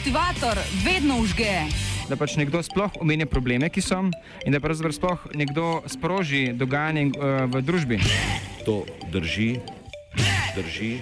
[0.00, 1.68] Kultivator vedno užge.
[2.08, 3.98] Da pač nekdo sploh omenja probleme, ki so,
[4.48, 7.98] in da pravzaprav sploh nekdo sproži dogajanje uh, v družbi.
[8.64, 9.60] To drži,
[10.56, 10.94] drži.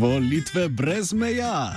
[0.00, 1.76] Volitve brez meja.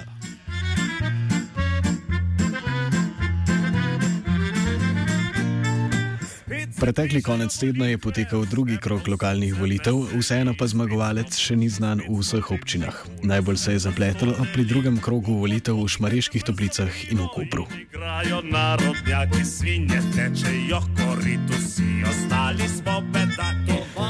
[6.80, 12.00] Pretekli konec tedna je potekal drugi krok lokalnih volitev, vseeno pa zmagovalec še ni znan
[12.08, 12.96] v vseh občinah.
[13.20, 17.68] Najbolj se je zapletlo pri drugem krogu volitev v Šmareških toplicah in v Kopru.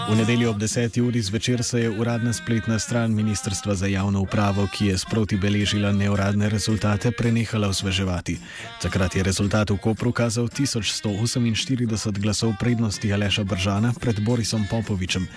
[0.10, 1.02] V nedeljo ob 10.
[1.06, 5.92] uri zvečer se je uradna spletna stran Ministrstva za javno upravo, ki je sproti beležila
[5.92, 8.40] neuradne rezultate, prenehala osveževati.
[8.82, 15.28] Takrat je rezultat v Kopru kazal 1148 glasov prednosti Aleša Bržana pred Borisom Popovičem.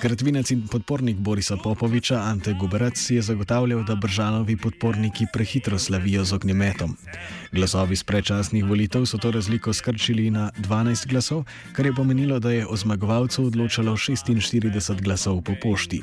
[0.00, 6.32] Kratvinec in podpornik Borisa Popoviča Ante Guberac je zagotavljal, da Bržanovi podporniki prehitro slavijo z
[6.32, 6.96] ognjemetom.
[7.52, 12.50] Glasovi z prečasnih volitev so to razliko skrčili na 12 glasov, kar je pomenilo, da
[12.50, 13.96] je o zmagovalcu odločalo
[14.26, 16.02] 46 glasov po pošti.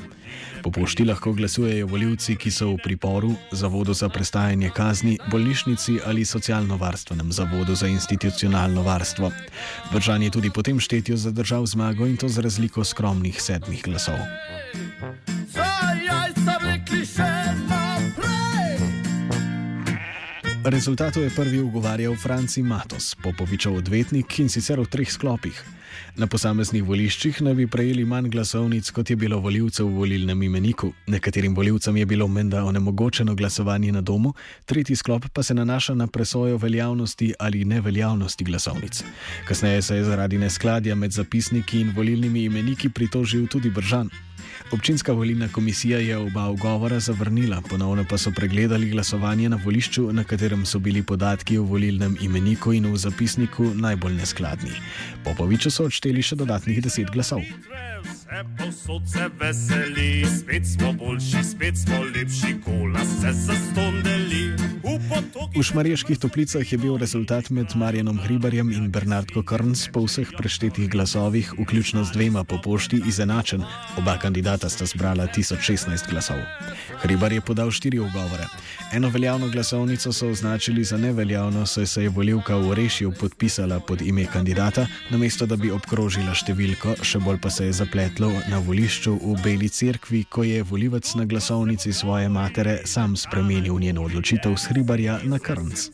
[0.62, 6.24] Po pošti lahko glasujejo voljivci, ki so v priporu, zavodu za prestajanje kazni, bolnišnici ali
[6.24, 9.32] socialno-varstvenem zavodu za institucionalno varstvo.
[9.92, 14.20] Bržan je tudi po tem štetju zadržal zmago in to z razliko skromnih sedmih glasov.
[20.64, 25.79] Rezultatu je prvi ugovarjal Franci Matos, Popovičev odvetnik in sicer v treh sklopih.
[26.16, 30.92] Na posameznih voliščih naj bi prejeli manj glasovnic, kot je bilo voljivcev v volilnem imeniku.
[31.06, 34.34] Nekaterim voljivcem je bilo menda onemogočeno glasovanje na domu,
[34.64, 39.04] tretji sklop pa se nanaša na presojo veljavnosti ali neveljavnosti glasovnic.
[39.48, 44.10] Kasneje se je zaradi neskladja med zapisniki in volilnimi imeniki pritožil tudi Bržan.
[44.72, 50.24] Občinska volilna komisija je oba ugovora zavrnila, ponovno pa so pregledali glasovanje na volišču, na
[50.24, 54.72] katerem so bili podatki v volilnem imeniku in v zapisniku najbolj neskladni.
[55.24, 57.42] Popoviču so odšteli še dodatnih deset glasov.
[58.30, 64.70] Posod se veseli, spet smo boljši, spet smo lepši, kola se zastondeli.
[65.56, 70.90] V Šmarjeških toplicah je bil rezultat med Marjanom Hribarjem in Bernardko Krns po vseh preštetih
[70.90, 73.64] glasovih, vključno z dvema po pošti, izenačen.
[73.98, 76.38] Oba kandidata sta zbrala 1016 glasov.
[77.02, 78.46] Hribar je podal štiri ugovore.
[78.92, 84.02] Eno veljavno glasovnico so označili za neveljavno, saj se je volivka v Orešju podpisala pod
[84.02, 87.72] ime kandidata, namesto da bi obkrožila številko, še bolj pa se je
[88.20, 93.80] zapletlo na volišču v Beli cerkvi, ko je volivec na glasovnici svoje matere sam spremenil
[93.80, 95.88] njeno odločitev s Hribarja na Krnc.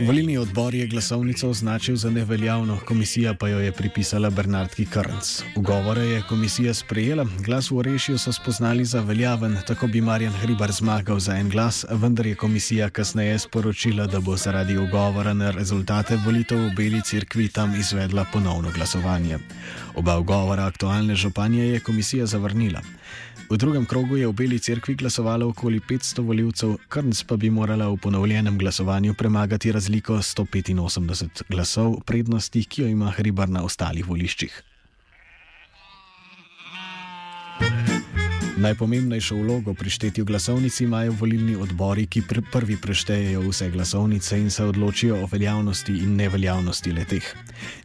[0.00, 5.42] Volilni odbor je glasovnico označil za neveljavno, komisija pa jo je pripisala Bernardki Krnc.
[5.56, 10.72] Ugovore je komisija sprejela, glas v Orešju so spoznali za veljaven, tako bi Marjan Hribar
[10.72, 16.16] zmagal za en glas, vendar je komisija kasneje sporočila, da bo zaradi ugovora na rezultate
[16.16, 19.38] volitev v Beli cerkvi tam izvedla ponovno glasovanje.
[19.94, 22.80] Oba ugovora aktualne županje je komisija zavrnila.
[23.50, 27.88] V drugem krogu je v Beli cerkvi glasovalo okoli 500 voljivcev, Krnc pa bi morala
[27.92, 34.62] v ponovljenem glasovanju premagati razliko 185 glasov prednosti, ki jo ima Hribar na ostalih voliščih.
[38.56, 44.50] Najpomembnejšo vlogo pri štetju glasovnic imajo volilni odbori, ki pr prvi preštejejo vse glasovnice in
[44.50, 47.34] se odločijo o veljavnosti in neveljavnosti leteh.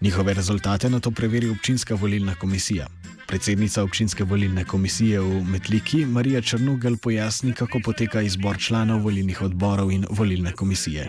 [0.02, 2.88] Njihove rezultate na to preveri občinska volilna komisija.
[3.30, 9.92] Predsednica občinske volilne komisije v Metliki Marija Črnugel pojasni, kako poteka izbor članov volilnih odborov
[9.92, 11.04] in volilne komisije.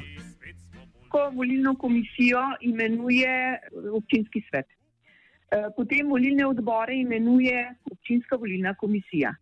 [1.09, 3.33] Ko volilno komisijo imenuje
[3.93, 4.69] občinski svet.
[4.69, 9.35] Eh, potem volilne odbore imenuje občinska volilna komisija.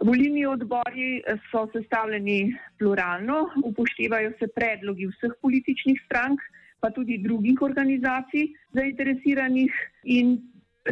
[0.00, 6.40] Volilni odbori eh, so sestavljeni pluralno, upoštevajo se predlogi vseh političnih strank,
[6.80, 9.72] pa tudi drugih organizacij zainteresiranih
[10.04, 10.38] in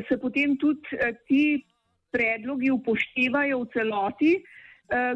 [0.08, 1.64] se potem tudi eh, ti
[2.14, 4.34] predlogi upoštevajo v celoti.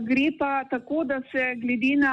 [0.03, 2.13] Gre pa tako, da se glede na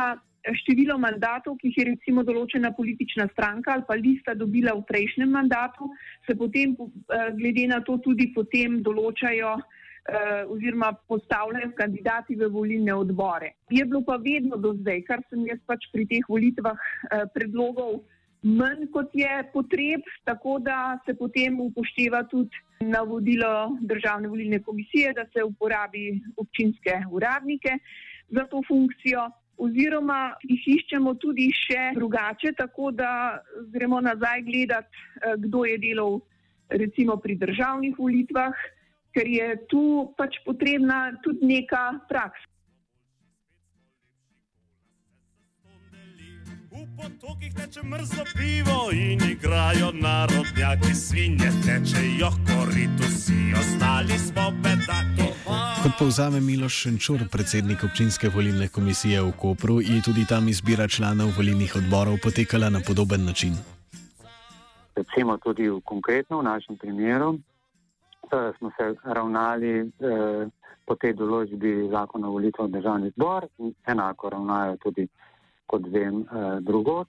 [0.54, 5.32] število mandatov, ki jih je recimo določena politična stranka ali pa lista dobila v prejšnjem
[5.32, 5.90] mandatu,
[6.28, 12.94] se potem eh, glede na to tudi potem določajo eh, oziroma postavljajo kandidati v volilne
[12.94, 13.56] odbore.
[13.72, 18.04] Je bilo pa vedno do zdaj, kar sem jaz pač pri teh volitvah eh, predlogov
[18.46, 25.26] manj kot je potreb, tako da se potem upošteva tudi navodilo državne volilne komisije, da
[25.34, 27.78] se uporabi občinske uradnike
[28.30, 33.40] za to funkcijo oziroma jih iščemo tudi še drugače, tako da
[33.72, 36.20] gremo nazaj gledati, eh, kdo je delal
[36.70, 38.54] recimo pri državnih volitvah,
[39.16, 42.55] ker je tu pač potrebna tudi neka praksa.
[46.98, 55.28] Potokih teče mrzlo pivo in igrajo narodnjaki, svinje tečejo koritu, vsi ostali smo bedaki.
[55.84, 61.30] Kot povzame Miloš Šenčur, predsednik občinske volilne komisije v Kopru, je tudi tam izbira članov
[61.38, 63.54] volilnih odborov potekala na podoben način.
[64.96, 70.48] Recimo tudi v konkretno, v našem primeru, eh, smo se ravnali eh,
[70.86, 75.08] po tej določbi zakona o volitvah v državni zbor in enako ravnajo tudi
[75.66, 77.08] kot vem, uh, drugot.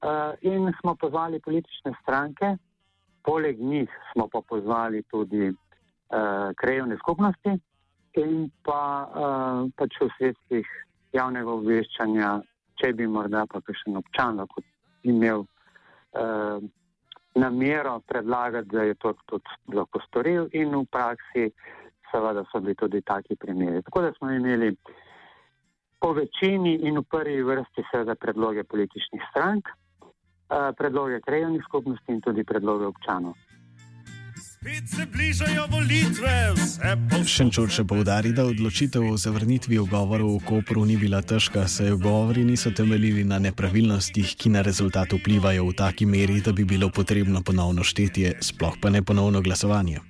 [0.00, 2.56] Uh, in smo pozvali politične stranke,
[3.22, 5.56] poleg njih smo pa pozvali tudi uh,
[6.56, 7.52] krajevne skupnosti
[8.12, 10.70] in pa uh, pač v sredstvih
[11.12, 12.30] javnega obveščanja,
[12.80, 14.64] če bi morda pa še en občan lahko
[15.02, 16.64] imel uh,
[17.36, 21.50] namero predlagati, da je to tudi lahko storil in v praksi
[22.10, 23.84] seveda so bili tudi taki primeri.
[23.84, 24.96] Tako da smo imeli uh,
[26.00, 32.20] po večini in v prvi vrsti seveda predloge političnih strank, eh, predloge krajovnih skupnosti in
[32.20, 33.34] tudi predloge občanov.
[37.24, 42.44] Šenčur še povdari, da odločitev o zavrnitvi ugovorov v Kopru ni bila težka, saj ugovori
[42.44, 47.40] niso temeljili na nepravilnostih, ki na rezultat vplivajo v taki meri, da bi bilo potrebno
[47.40, 50.00] ponovno štetje, sploh pa ne ponovno glasovanje.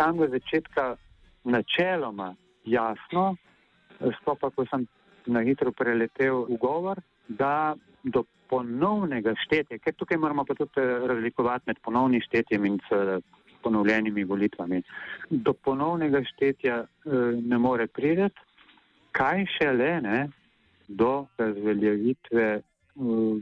[0.00, 0.96] Samega začetka
[1.44, 2.32] načeloma
[2.64, 3.36] jasno,
[4.00, 4.88] sploh pa ko sem
[5.26, 11.70] na hitro preletel ugovor, da do ponovnega štetja, ker tukaj moramo pa tudi eh, razlikovati
[11.70, 12.78] med ponovnim štetjem in
[13.62, 14.82] ponovljenimi volitvami,
[15.30, 17.10] do ponovnega štetja eh,
[17.42, 18.40] ne more prideti,
[19.12, 20.28] kaj šele ne,
[20.88, 22.62] do razveljavitve eh,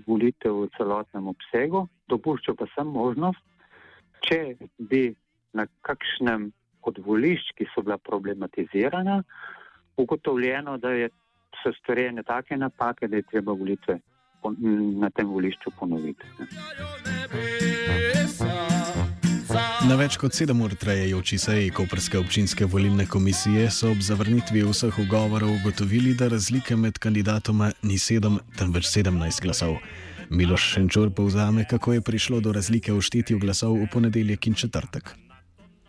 [0.06, 3.44] volitev v celotnem obsegu, dopušča pa sem možnost,
[4.26, 5.14] če bi
[5.56, 6.50] na kakšnem
[6.88, 9.22] od volišč, ki so bila problematizirana,
[9.98, 11.08] ugotovljeno, da je
[11.62, 13.98] so storjene take napake, da je treba volitve
[15.02, 16.24] na tem volišču ponoviti.
[19.88, 24.98] Na več kot sedem ur trajajoči seji Koperske občinske volilne komisije so ob zavrnitvi vseh
[25.04, 29.78] ugovorov ugotovili, da razlike med kandidatoma ni sedem, temveč sedemnajst glasov.
[30.30, 35.14] Miloš Šenčur povzame, kako je prišlo do razlike v štetju glasov v ponedeljek in četrtek.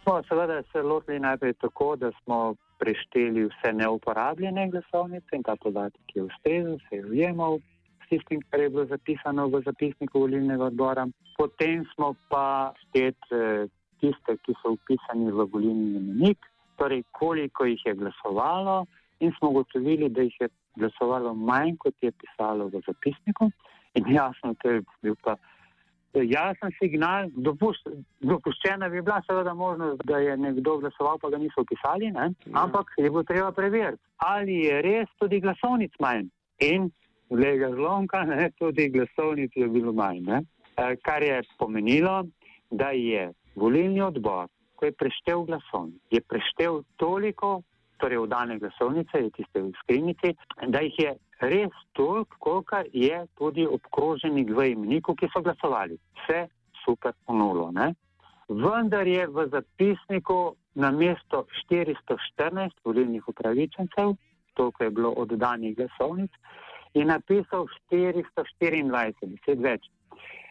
[0.04, 6.16] Smo seveda se lotili najprej tako, da smo prešteli vse neuporabljene glasovnice in ta podatek
[6.16, 7.60] je ustrezen, se je ujemal
[8.04, 11.08] s tistim, kar je bilo zapisano v zapisniku volilnega odbora.
[11.38, 13.68] Potem smo pa spet eh,
[14.00, 16.40] tiste, ki so upisani v volilni imenik,
[16.80, 18.86] torej koliko jih je glasovalo
[19.20, 23.52] in smo ugotovili, da jih je glasovalo manj, kot je pisalo v zapisniku.
[24.00, 25.36] In jasno, to je bil pa
[26.14, 32.12] jasen signal, dopuščena bi bila seveda možnost, da je nekdo glasoval, pa ga niso pisali,
[32.12, 32.32] ne?
[32.46, 32.64] Ja.
[32.64, 36.28] ampak je bilo treba preveriti, ali je res tudi glasovnic manj.
[36.60, 36.90] In
[37.30, 38.50] vlega zlomka, ne?
[38.58, 40.24] tudi glasovnic je bilo manj.
[40.26, 40.42] Ne?
[40.78, 42.24] E, kar je pomenilo,
[42.72, 47.62] da je volilni odbor, ko je preštev glasovnic, je preštev toliko,
[48.00, 50.36] torej v dane glasovnice, tiste v skrinjici,
[50.68, 56.00] da jih je res toliko, koliko je tudi obkroženih v imeniku, ki so glasovali.
[56.24, 56.48] Vse
[56.84, 57.72] super ponulo.
[57.72, 57.94] Ne?
[58.50, 64.16] Vendar je v zapisniku na mesto 414 volilnih upravičencev,
[64.54, 66.32] toliko je bilo oddanih glasovnic,
[66.94, 69.86] je napisal 424, deset več.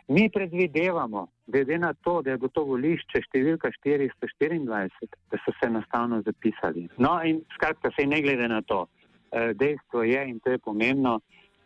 [0.09, 5.67] Mi predvidevamo, glede na to, da je bilo to volišče številka 424, da so se
[5.67, 6.89] enostavno zapisali.
[6.99, 8.87] No in skratka, se ne glede na to.
[9.33, 11.19] Eh, dejstvo je, in to je pomembno,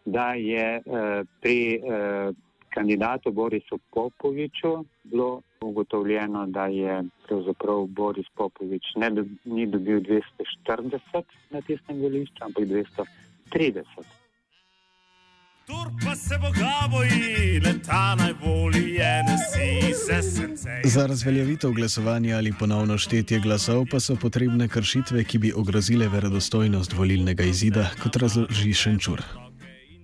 [0.04, 2.32] da je eh, pri eh,
[2.74, 4.72] kandidatu Borisu Popoviču
[5.04, 9.10] bilo ugotovljeno, da je pravzaprav Boris Popovič ne
[9.44, 14.21] ni dobil 240 na tistem volišču, ampak 230.
[16.04, 20.70] Pa se Boga boji, leta najbolj je nasi se srce.
[20.84, 26.92] Za razveljavitev glasovanja ali ponovno štetje glasov pa so potrebne kršitve, ki bi ogrozile verodostojnost
[26.98, 29.22] volilnega izida, kot razloži Šenčur.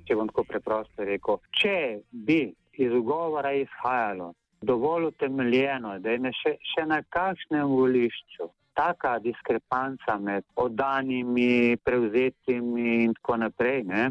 [0.07, 1.75] Če bom tako preprosto rekel, če
[2.13, 8.47] bi iz ugovora izhajalo dovolj utemeljeno, da je še, še na kakšnem volišču
[8.79, 13.83] taka diskrepanca med oddanimi, prevzetimi in tako naprej.
[13.91, 14.11] Ne?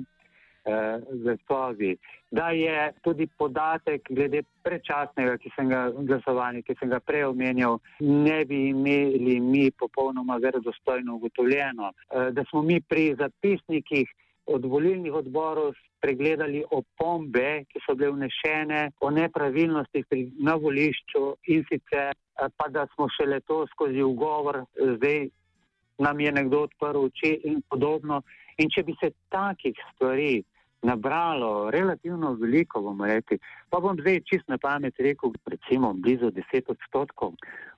[1.23, 1.97] Glasovi,
[2.31, 8.45] da je tudi podatek glede prečasnega ki ga, glasovanja, ki sem ga prej omenjal, ne
[8.45, 11.91] bi imeli mi popolnoma verodostojno ugotovljeno,
[12.31, 14.11] da smo mi pri zapisnikih
[14.45, 21.65] od volilnih odborov pregledali opombe, ki so bile vnešene o nepravilnostih pri, na volišču in
[21.71, 22.13] sicer
[22.57, 25.27] pa da smo šele to skozi ugovor zdaj
[25.97, 28.21] nam je nekdo odprl oči in podobno.
[28.57, 30.43] In če bi se takih stvari
[30.81, 33.39] nabralo relativno veliko, bomo rekli.
[33.69, 37.33] Pa bom zdaj čist na pamet rekel, recimo blizu 10 odstotkov.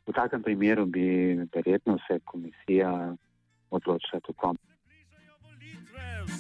[0.08, 3.16] V takem primeru bi verjetno se komisija
[3.70, 4.56] odločila tako.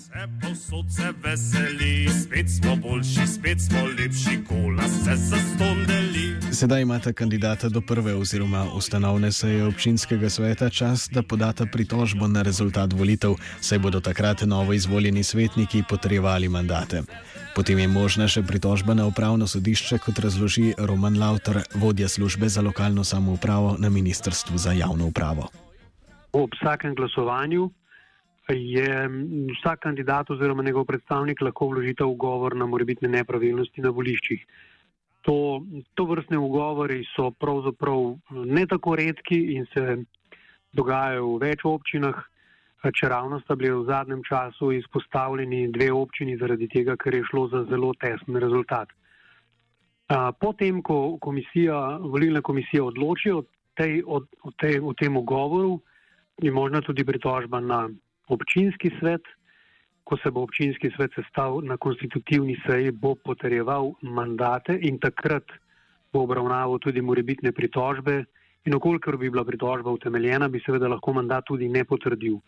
[0.09, 6.53] Vse posod se veseli, spet smo boljši, spet smo lepši, kola se zastondeli.
[6.53, 12.41] Sedaj imata kandidata do prve oziroma ustanovne seje občinskega sveta čas, da podata pritožbo na
[12.41, 17.01] rezultat volitev, saj bodo takrat novo izvoljeni svetniki potrebovali mandate.
[17.55, 22.61] Potem je možna še pritožba na upravno sodišče, kot razloži Roman Lauter, vodja službe za
[22.61, 25.49] lokalno samoupravo na Ministrstvu za javno upravo.
[26.33, 27.69] Ob vsakem glasovanju
[28.53, 29.09] je
[29.57, 34.45] vsak kandidat oziroma njegov predstavnik lahko vložite ugovor na morebitne nepravilnosti na voliščih.
[35.27, 35.61] To,
[35.93, 39.97] to vrstne ugovori so pravzaprav ne tako redki in se
[40.73, 42.17] dogajajo v več občinah,
[42.79, 47.47] če ravno sta bili v zadnjem času izpostavljeni dve občini zaradi tega, ker je šlo
[47.51, 48.89] za zelo tesen rezultat.
[50.39, 53.43] Potem, ko komisija, volilna komisija odloči o,
[53.77, 55.81] tej, o, o, tej, o tem ugovoru,
[56.41, 57.89] je možna tudi pritožba na
[58.29, 59.25] občinski svet,
[60.03, 65.45] ko se bo občinski svet sestav na konstitutivni seji, bo potrjeval mandate in takrat
[66.13, 68.23] bo obravnaval tudi morebitne pritožbe
[68.65, 72.39] in okolikor bi bila pritožba utemeljena, bi seveda lahko mandat tudi ne potrdil.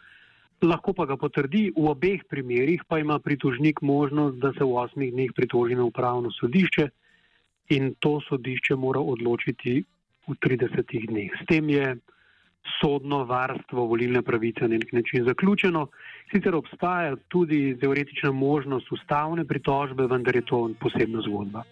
[0.61, 5.13] Lahko pa ga potrdi, v obeh primerjih pa ima pritožnik možnost, da se v osmih
[5.13, 6.89] dneh pritoži na upravno sodišče
[7.73, 9.81] in to sodišče mora odločiti
[10.27, 11.33] v 30 dneh.
[11.41, 11.95] S tem je
[12.81, 15.87] sodno varstvo volilne pravice na nek način zaključeno.
[16.31, 21.63] Sicer obstaja tudi teoretična možnost ustavne pritožbe, vendar je to posebna zgodba.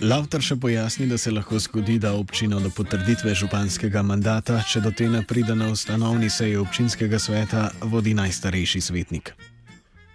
[0.00, 4.94] Lauter še pojasni, da se lahko zgodi, da občina do potrditve županskega mandata, če do
[4.96, 9.34] te ne pride na ustanovni seji občinskega sveta, vodi najstarejši svetnik.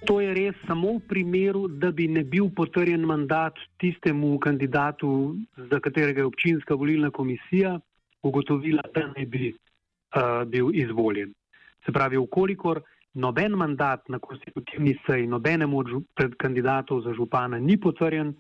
[0.06, 5.80] To je res samo v primeru, da bi ne bil potrjen mandat tistemu kandidatu, za
[5.82, 7.80] katerega je občinska volilna komisija
[8.22, 11.34] ugotovila, da ne bi uh, bil izvoljen.
[11.86, 12.82] Se pravi, ukolikor
[13.14, 18.36] noben mandat na konstitutivni seji, nobenemu od kandidatov za župana ni potrjen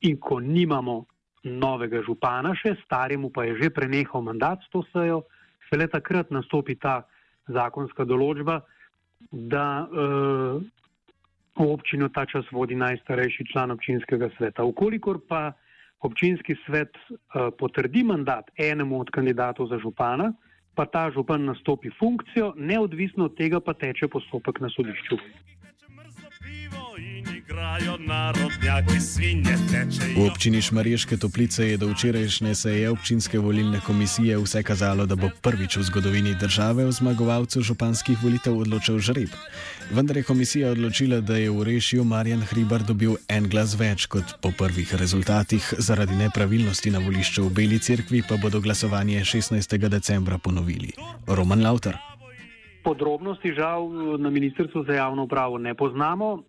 [0.00, 1.04] in ko nimamo
[1.42, 5.22] novega župana še, staremu pa je že prenehal mandat s to sejo,
[5.66, 7.02] šele takrat nastopi ta
[7.48, 8.60] zakonska določba,
[9.32, 10.62] da uh,
[11.64, 14.64] občino ta čas vodi najstarejši član občinskega sveta.
[14.64, 15.52] Ukolikor pa
[16.00, 20.32] občinski svet uh, potrdi mandat enemu od kandidatov za župana,
[20.74, 25.18] pa ta župan nastopi funkcijo, neodvisno od tega pa teče postopek na sodišču.
[30.16, 35.32] V občini Šmarješke toplice je do včerajšnje seje občinske volilne komisije vse kazalo, da bo
[35.42, 39.32] prvič v zgodovini države o zmagovalcu županskih volitev odločil žreb.
[39.90, 44.36] Vendar je komisija odločila, da je v rešju Marjan Hribar dobil en glas več kot
[44.44, 49.88] po prvih rezultatih, zaradi nepravilnosti na volišču v Beli cerkvi pa bodo glasovanje 16.
[49.88, 50.92] decembra ponovili.
[51.26, 51.96] Roman Lauter.
[52.84, 53.88] Podrobnosti žal
[54.20, 56.44] na Ministrstvu za javno upravo ne poznamo.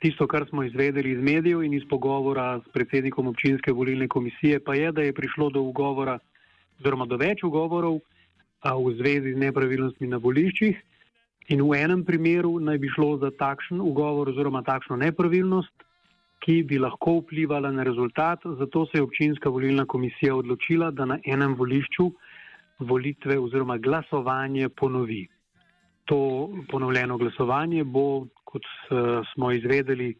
[0.00, 4.74] Tisto, kar smo izvedeli iz medijev in iz pogovora s predsednikom občinske volilne komisije, pa
[4.74, 6.18] je, da je prišlo do ugovora,
[6.80, 8.00] oziroma do več ugovorov
[8.64, 10.80] v zvezi z nepravilnostmi na voliščih
[11.50, 15.72] In v enem primeru naj bi šlo za takšen ugovor oziroma takšno nepravilnost,
[16.46, 18.46] ki bi lahko vplivala na rezultat.
[18.60, 22.06] Zato se je občinska volilna komisija odločila, da na enem volišču
[22.78, 25.26] volitve oziroma glasovanje ponovi.
[26.10, 30.14] To ponovljeno glasovanje bo, kot uh, smo izvedeli,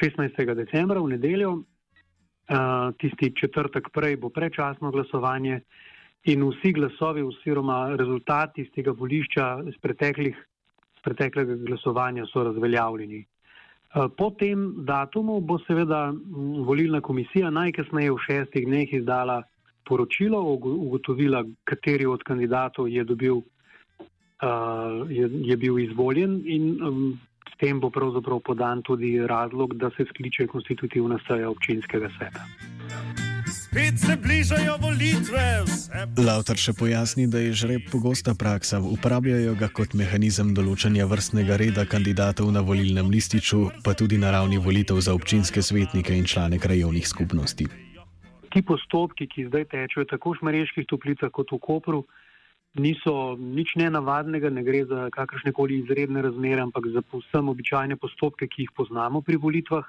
[0.00, 0.54] 16.
[0.54, 5.60] decembra v nedeljo, uh, tisti četrtek prej bo prečasno glasovanje
[6.24, 10.38] in vsi glasovi oziroma rezultati iz tega volišča iz preteklih,
[11.04, 13.20] preteklega glasovanja so razveljavljeni.
[13.20, 16.14] Uh, po tem datumu bo seveda
[16.64, 19.42] volilna komisija najkasneje v šestih dneh izdala
[19.84, 23.44] poročilo, ugotovila, kateri od kandidatov je, dobil,
[25.08, 27.20] je, je bil izvoljen in um,
[27.52, 32.44] s tem bo pravzaprav podan tudi razlog, da se skliče konstitutivna seja občinskega sveta.
[33.46, 35.64] Spet se bližajo volitve.
[36.26, 41.86] Lauter še pojasni, da je žreb pogosta praksa, uporabljajo ga kot mehanizem določanja vrstnega reda
[41.88, 47.08] kandidatov na volilnem lističu, pa tudi na ravni volitev za občinske svetnike in člane krajovnih
[47.08, 47.68] skupnosti
[48.56, 52.00] ti postopki, ki zdaj tečejo tako v Šmareških toplicah kot v Kopru,
[52.78, 58.48] niso nič nenavadnega, ne gre za kakršne koli izredne razmere, ampak za povsem običajne postopke,
[58.48, 59.86] ki jih poznamo pri volitvah.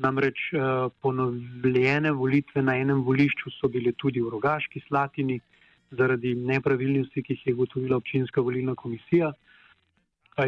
[0.00, 5.40] Namreč eh, ponovljene volitve na enem volišču so bile tudi v Rogaški Slatini
[5.90, 9.32] zaradi nepravilnosti, ki jih je ugotovila občinska volilna komisija.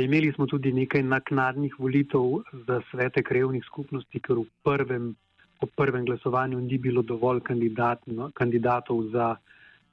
[0.00, 5.12] Imeli smo tudi nekaj naknadnih volitev za svete krevnih skupnosti, ker v prvem
[5.76, 9.36] prvem glasovanju ni bilo dovolj kandidat, no, kandidatov za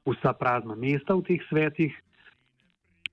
[0.10, 1.94] vsa prazna mesta v teh svetih.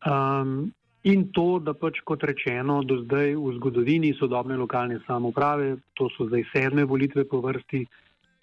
[0.06, 0.72] Um,
[1.06, 6.26] in to, da pač kot rečeno, do zdaj v zgodovini sodobne lokalne samoprave, to so
[6.26, 7.84] zdaj sedme volitve po vrsti,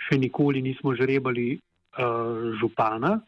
[0.08, 3.20] še nikoli nismo žrebali uh, župana.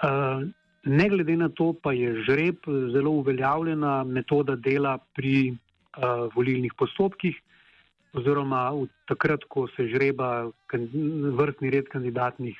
[0.00, 0.48] Uh,
[0.86, 7.36] ne glede na to, pa je žreb zelo uveljavljena metoda dela pri uh, volilnih postopkih
[8.16, 10.48] oziroma v takrat, ko se žreba
[11.36, 12.56] vrstni red kandidatnih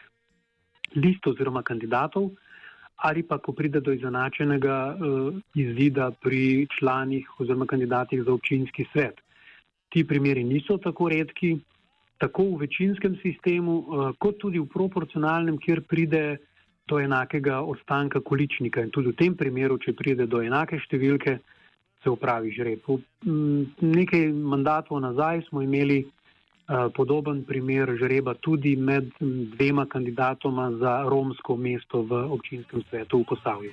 [0.94, 2.30] list oziroma kandidatov,
[2.96, 9.20] ali pa ko pride do izenačenega uh, izida pri članih oziroma kandidatih za občinski svet.
[9.88, 11.58] Ti primeri niso tako redki,
[12.18, 16.24] tako v večinskem sistemu, uh, kot tudi v proporcionalnem, kjer pride
[16.88, 18.80] do enakega ostanka količnika.
[18.80, 21.38] In tudi v tem primeru, če pride do enake številke,
[22.02, 22.86] se upravi žreb.
[23.82, 26.04] Nekaj mandatov nazaj smo imeli
[26.94, 29.10] podoben primer žreba tudi med
[29.56, 33.72] dvema kandidatoma za romsko mesto v občinskem svetu v Posavju.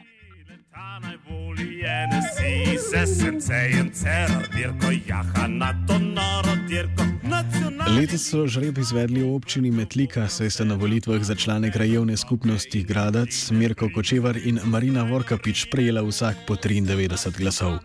[7.94, 12.84] Letos so žreb izvedli v občini Metlika, saj sta na volitvah za člane krajevne skupnosti
[12.84, 17.78] Gradac, Mirko Kočevar in Marina Vorkapič prejela vsak po 93 glasov.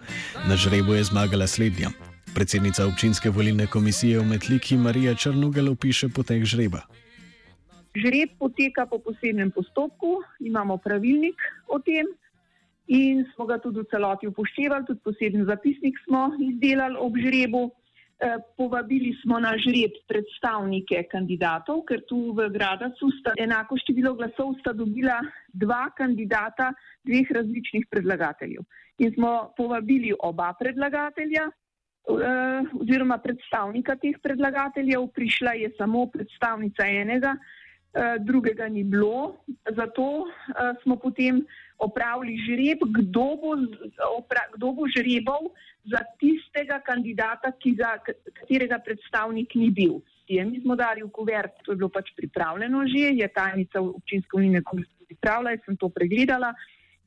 [0.48, 2.07] Na žrebu je zmagala slednja.
[2.34, 6.84] Predsednica občinske volilne komisije v Metliki Marija Črnugel opiše potek žreba.
[7.96, 12.06] Žreb poteka po posebnem postopku, imamo pravilnik o tem
[12.86, 17.70] in smo ga tudi v celoti upoštevali, tudi poseben zapisnik smo izdelali ob žrebu.
[18.18, 24.56] E, povabili smo na žreb predstavnike kandidatov, ker tu v Gradacu sta enako število glasov
[24.58, 25.20] sta dobila
[25.54, 26.72] dva kandidata
[27.06, 28.66] dveh različnih predlagateljev.
[28.98, 31.46] In smo povabili oba predlagatelja
[32.80, 39.36] oziroma predstavnika teh predlagateljev, prišla je samo predstavnica enega, e, drugega ni bilo,
[39.76, 40.26] zato
[40.82, 41.42] smo potem
[41.78, 43.54] opravili žreb, kdo bo,
[44.16, 45.52] opra, kdo bo žrebal
[45.84, 47.96] za tistega kandidata, za
[48.34, 50.00] katerega predstavnik ni bil.
[50.28, 54.62] Mi smo dali v kuvert, to je bilo pač pripravljeno že, je tajnica občinske volilne
[54.62, 56.52] komisije pripravila, jaz sem to pregledala.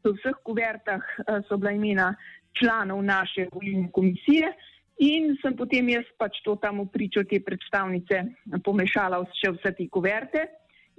[0.02, 1.04] V vseh kuvertah
[1.46, 2.16] so bila imena
[2.58, 4.50] članov naše volilne komisije
[5.00, 8.24] in sem potem jaz pač to tam v pričo te predstavnice
[8.64, 10.48] pomešala vse, vse te kuverte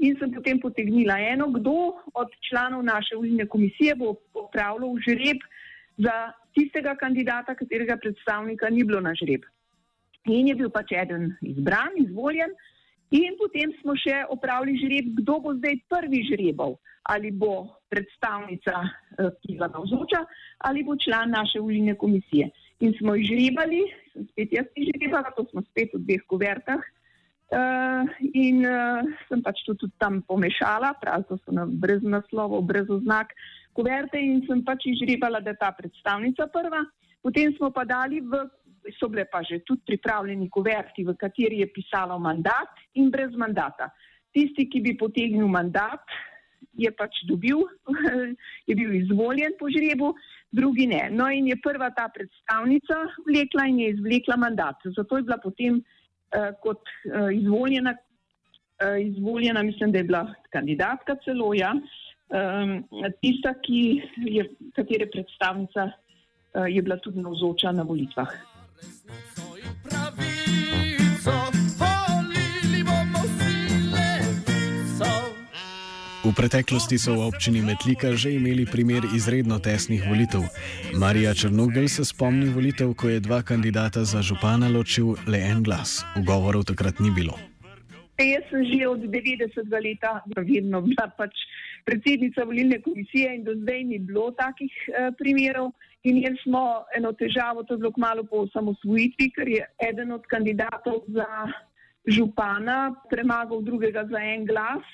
[0.03, 5.39] in sem potem potegnila eno, kdo od članov naše volilne komisije bo opravljal žreb
[5.99, 9.45] za tistega kandidata, katerega predstavnika ni bilo na žreb.
[10.27, 12.51] In je bil pač eden izbran, izvoljen,
[13.11, 16.77] in potem smo še opravili žreb, kdo bo zdaj prvi žrebal,
[17.11, 20.25] ali bo predstavnica, eh, ki ga navzoča,
[20.69, 22.51] ali bo član naše volilne komisije.
[22.83, 23.85] In smo žrebali,
[24.33, 26.83] spet jaz žrebala, to smo spet v dveh kuvertah.
[27.53, 32.89] Uh, in uh, sem pač to tudi tam pomešala, pravzaprav so na brez naslovov, brez
[32.89, 33.37] oznak
[33.77, 36.81] kuverte in sem pač izžrebala, da je ta predstavnica prva.
[37.21, 38.41] Potem smo pa dali v,
[38.97, 43.93] so bile pa že tudi pripravljeni kuverti, v kateri je pisalo mandat in brez mandata.
[44.33, 46.09] Tisti, ki bi potegnil mandat,
[46.73, 47.61] je pač dobil,
[48.69, 50.15] je bil izvoljen po žrebu,
[50.53, 51.09] drugi ne.
[51.11, 54.85] No in je prva ta predstavnica vlekla in je izvlekla mandat.
[54.97, 61.17] Zato je bila potem uh, kot uh, izvoljena, uh, izvoljena, mislim, da je bila kandidatka
[61.25, 62.77] celo, ja, um,
[63.21, 68.29] tista, ki je, katere predstavnica uh, je bila tudi navzoča na volitvah.
[76.23, 80.47] V preteklosti so v občini Metlika že imeli primer izredno tesnih volitev.
[80.95, 86.07] Marija Črnogel se spomni volitev, ko je dva kandidata za župana ločil le en glas.
[86.15, 87.35] Ugovorov takrat ni bilo.
[88.23, 89.67] Jaz sem že od 90.
[89.67, 91.35] leta vedno bila pač
[91.83, 95.75] predsednica volilne komisije in do zdaj ni bilo takih eh, primerov.
[96.07, 100.23] In jaz smo eno težavo, to je bilo kmalo po osamosvojitvi, ker je eden od
[100.31, 101.27] kandidatov za
[102.07, 104.87] župana premagal drugega za en glas.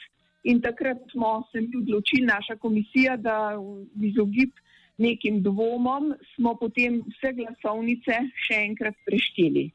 [0.44, 4.54] In takrat smo se mi odločili, naša komisija, da v izogib
[4.98, 9.68] nekim dvomom smo potem vse glasovnice še enkrat prešteli.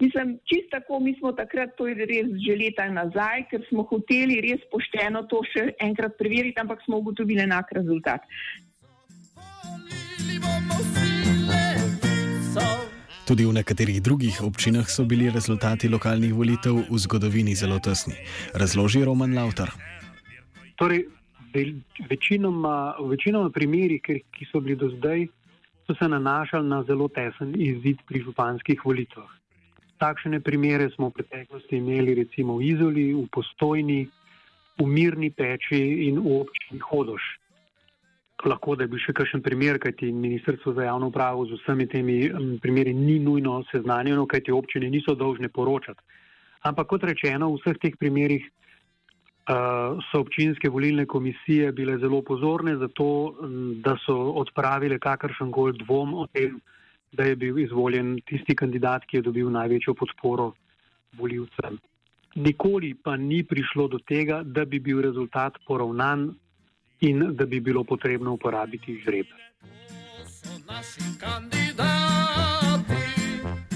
[0.00, 4.42] Mislim, čisto tako, mi smo takrat, to je res že leta nazaj, ker smo hoteli
[4.44, 8.28] res pošteno to še enkrat preveriti, ampak smo ugotovili enak rezultat.
[13.26, 18.14] Tudi v nekaterih drugih občinah so bili rezultati lokalnih volitev v zgodovini zelo tesni.
[18.54, 19.72] Razloži Roman Lauter.
[20.76, 21.06] Torej,
[22.10, 25.26] večinoma, v večinoma primerih, ki so bili do zdaj,
[25.86, 29.30] so se nanašali na zelo tesen izid pri županskih volitvah.
[29.98, 34.04] Takšne primere smo v preteklosti imeli recimo v Izoli, v Postojni,
[34.76, 37.24] v Mirni peči in v občini Hodoš.
[38.44, 42.28] Lahko da bil še kakšen primer, kajti Ministrstvo za javno upravo z vsemi temi
[42.60, 46.04] primeri ni nujno seznanjeno, kajti občine niso dolžne poročati.
[46.68, 48.44] Ampak kot rečeno, v vseh teh primerih
[49.46, 53.34] so občinske volilne komisije bile zelo pozorne za to,
[53.84, 56.60] da so odpravile kakršen koli dvom o tem,
[57.12, 60.52] da je bil izvoljen tisti kandidat, ki je dobil največjo podporo
[61.18, 61.78] voljivcem.
[62.36, 66.34] Nikoli pa ni prišlo do tega, da bi bil rezultat poravnan
[67.00, 69.26] in da bi bilo potrebno uporabiti žreb.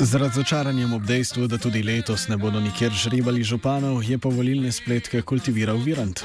[0.00, 4.72] Z razočaranjem ob dejstvu, da tudi letos ne bodo nikjer žrebali županov, je po volilne
[4.72, 6.24] spletke kultiviral Virant.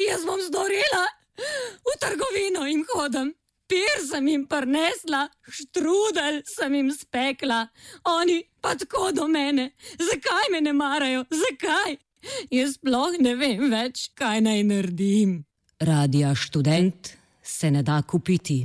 [0.00, 1.04] Jaz bom zdorela
[1.84, 3.34] v trgovino in hodem.
[3.66, 7.64] Pir sem jim prnesla, štrudel sem jim spekla,
[8.06, 9.72] oni pa tako do mene.
[9.98, 11.24] Zakaj me ne marajo?
[11.30, 11.96] Zakaj?
[12.50, 15.40] Jaz sploh ne vem več, kaj naj naredim.
[15.82, 18.62] Radija študent se ne da kupiti.